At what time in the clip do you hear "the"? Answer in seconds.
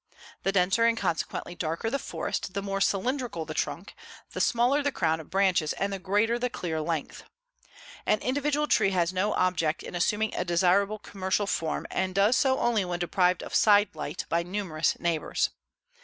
0.41-0.51, 1.91-1.99, 2.55-2.63, 3.45-3.53, 4.31-4.41, 4.81-4.91, 5.93-5.99, 6.39-6.49, 8.07-8.13